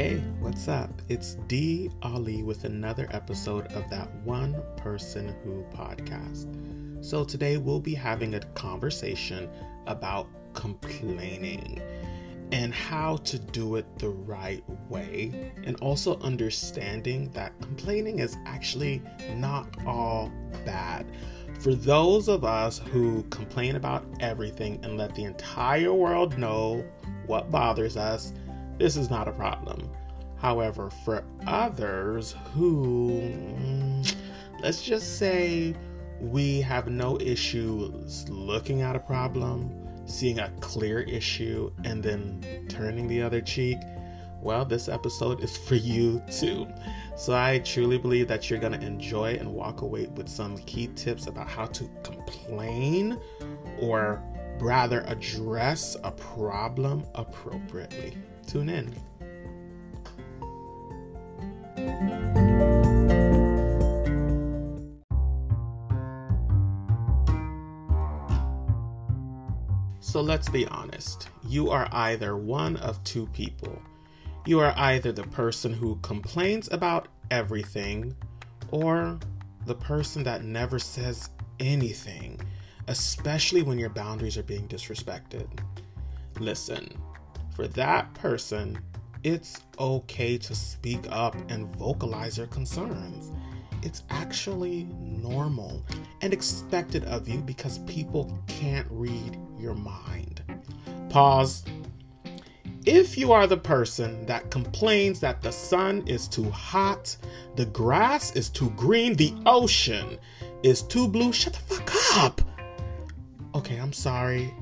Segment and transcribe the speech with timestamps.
[0.00, 0.90] Hey, what's up?
[1.10, 1.90] It's D.
[2.00, 7.04] Ali with another episode of that One Person Who podcast.
[7.04, 9.50] So, today we'll be having a conversation
[9.86, 11.82] about complaining
[12.50, 19.02] and how to do it the right way, and also understanding that complaining is actually
[19.34, 20.32] not all
[20.64, 21.04] bad.
[21.58, 26.82] For those of us who complain about everything and let the entire world know
[27.26, 28.32] what bothers us,
[28.80, 29.90] this is not a problem.
[30.38, 34.14] However, for others who, mm,
[34.62, 35.74] let's just say,
[36.18, 39.70] we have no issues looking at a problem,
[40.06, 43.76] seeing a clear issue, and then turning the other cheek,
[44.40, 46.66] well, this episode is for you too.
[47.16, 50.86] So I truly believe that you're going to enjoy and walk away with some key
[50.96, 53.20] tips about how to complain
[53.78, 54.22] or
[54.58, 58.16] rather address a problem appropriately.
[58.50, 58.92] Tune in.
[70.00, 71.28] So let's be honest.
[71.46, 73.80] You are either one of two people.
[74.44, 78.16] You are either the person who complains about everything
[78.72, 79.20] or
[79.66, 82.40] the person that never says anything,
[82.88, 85.46] especially when your boundaries are being disrespected.
[86.40, 86.88] Listen,
[87.54, 88.78] for that person,
[89.22, 93.32] it's okay to speak up and vocalize your concerns.
[93.82, 95.84] It's actually normal
[96.20, 100.42] and expected of you because people can't read your mind.
[101.08, 101.64] Pause.
[102.86, 107.14] If you are the person that complains that the sun is too hot,
[107.56, 110.18] the grass is too green, the ocean
[110.62, 112.40] is too blue, shut the fuck up.
[113.54, 114.54] Okay, I'm sorry.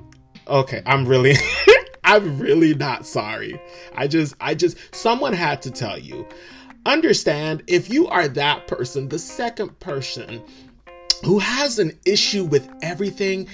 [0.49, 1.37] Okay, I'm really
[2.09, 3.61] I'm really not sorry.
[3.95, 6.27] I just I just someone had to tell you.
[6.87, 10.43] Understand if you are that person, the second person
[11.23, 13.47] who has an issue with everything,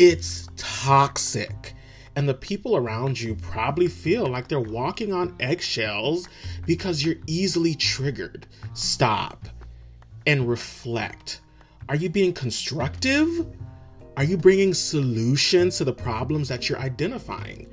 [0.00, 1.74] it's toxic
[2.16, 6.28] and the people around you probably feel like they're walking on eggshells
[6.66, 8.44] because you're easily triggered.
[8.74, 9.48] Stop
[10.26, 11.42] and reflect.
[11.88, 13.46] Are you being constructive?
[14.16, 17.68] Are you bringing solutions to the problems that you're identifying?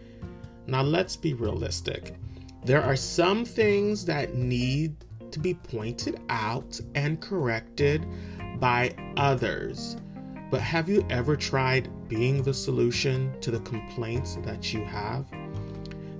[0.68, 2.16] Now, let's be realistic.
[2.66, 4.96] There are some things that need
[5.32, 8.06] to be pointed out and corrected
[8.60, 9.98] by others.
[10.50, 15.26] But have you ever tried being the solution to the complaints that you have?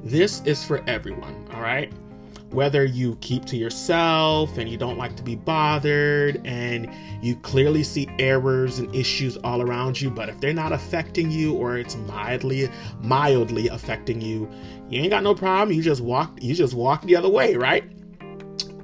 [0.04, 1.92] This is for everyone, all right?
[2.52, 6.90] Whether you keep to yourself and you don't like to be bothered and
[7.22, 11.54] you clearly see errors and issues all around you, but if they're not affecting you
[11.54, 12.70] or it's mildly
[13.02, 14.50] mildly affecting you,
[14.90, 15.76] you ain't got no problem.
[15.76, 17.84] You just walk you just walk the other way, right?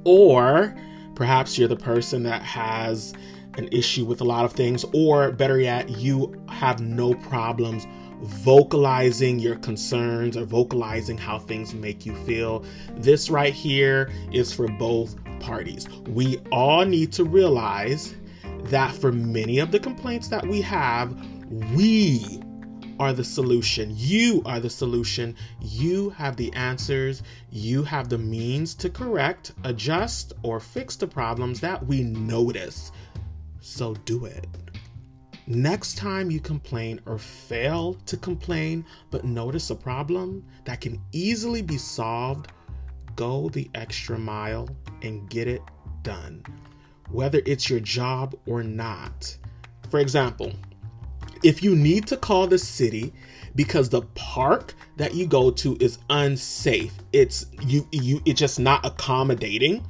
[0.04, 0.76] Or
[1.14, 3.14] perhaps you're the person that has
[3.56, 7.86] an issue with a lot of things, or better yet, you have no problems
[8.24, 12.64] vocalizing your concerns or vocalizing how things make you feel.
[12.96, 15.88] This right here is for both parties.
[16.08, 18.14] We all need to realize
[18.64, 21.14] that for many of the complaints that we have,
[21.74, 22.40] we
[22.98, 23.92] are the solution.
[23.94, 25.36] You are the solution.
[25.60, 27.22] You have the answers.
[27.50, 32.92] You have the means to correct, adjust, or fix the problems that we notice.
[33.60, 34.46] So do it.
[35.46, 41.60] Next time you complain or fail to complain, but notice a problem that can easily
[41.60, 42.48] be solved,
[43.14, 44.68] go the extra mile
[45.02, 45.60] and get it
[46.02, 46.42] done,
[47.10, 49.36] whether it's your job or not.
[49.90, 50.50] For example,
[51.42, 53.12] if you need to call the city
[53.54, 58.84] because the park that you go to is unsafe, it's you you it's just not
[58.86, 59.86] accommodating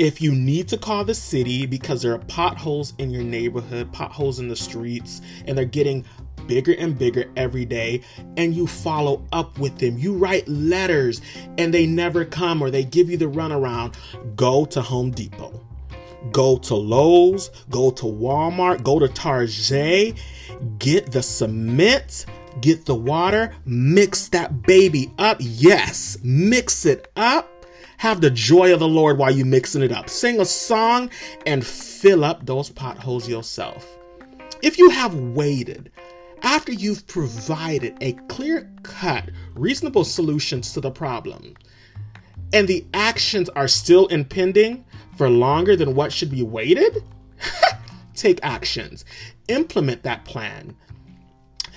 [0.00, 4.38] if you need to call the city because there are potholes in your neighborhood, potholes
[4.38, 6.02] in the streets, and they're getting
[6.46, 8.00] bigger and bigger every day,
[8.38, 11.20] and you follow up with them, you write letters
[11.58, 13.94] and they never come or they give you the runaround,
[14.36, 15.60] go to Home Depot.
[16.32, 20.16] Go to Lowe's, go to Walmart, go to Target,
[20.78, 22.24] get the cement,
[22.62, 25.36] get the water, mix that baby up.
[25.40, 27.49] Yes, mix it up
[28.00, 30.08] have the joy of the Lord while you're mixing it up.
[30.08, 31.10] Sing a song
[31.44, 33.86] and fill up those potholes yourself.
[34.62, 35.92] If you have waited
[36.40, 41.52] after you've provided a clear cut, reasonable solutions to the problem,
[42.54, 44.82] and the actions are still impending
[45.18, 47.04] for longer than what should be waited,
[48.14, 49.04] take actions.
[49.48, 50.74] Implement that plan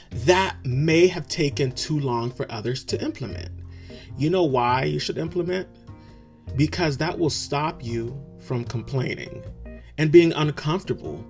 [0.10, 3.50] that may have taken too long for others to implement.
[4.18, 5.68] You know why you should implement?
[6.56, 9.44] Because that will stop you from complaining
[9.98, 11.24] and being uncomfortable.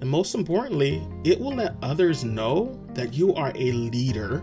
[0.00, 4.42] And most importantly, it will let others know that you are a leader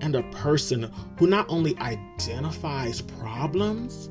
[0.00, 4.10] and a person who not only identifies problems,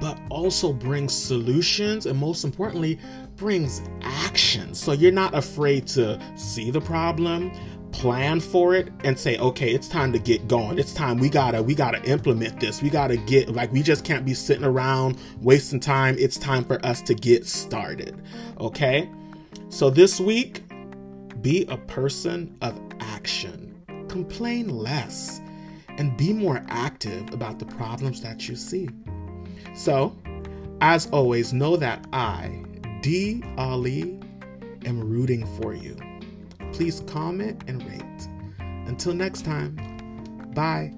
[0.00, 2.98] but also brings solutions and most importantly,
[3.36, 4.74] brings action.
[4.74, 7.52] So you're not afraid to see the problem,
[8.02, 10.76] plan for it and say okay it's time to get going.
[10.76, 12.82] It's time we gotta we gotta implement this.
[12.82, 16.16] We gotta get like we just can't be sitting around wasting time.
[16.18, 18.20] It's time for us to get started
[18.58, 19.08] okay?
[19.68, 20.64] So this week
[21.42, 23.80] be a person of action.
[24.08, 25.40] Complain less
[25.88, 28.88] and be more active about the problems that you see.
[29.76, 30.16] So
[30.80, 32.64] as always know that i
[33.00, 34.18] d ali
[34.84, 35.96] am rooting for you
[36.72, 38.28] please comment and rate.
[38.86, 39.76] Until next time,
[40.54, 40.92] bye.